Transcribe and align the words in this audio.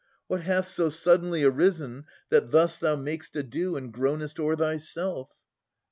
What 0.25 0.41
hath 0.41 0.67
so 0.67 0.89
suddenly 0.89 1.43
arisen, 1.43 2.05
that 2.29 2.49
thus 2.49 2.79
Thou 2.79 2.95
mak'st 2.95 3.35
ado 3.35 3.75
and 3.75 3.93
groanest 3.93 4.39
o'er 4.39 4.55
thyself? 4.55 5.29